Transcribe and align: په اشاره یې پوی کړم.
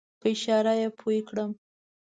په 0.19 0.27
اشاره 0.33 0.73
یې 0.81 0.87
پوی 0.99 1.19
کړم. 1.29 1.51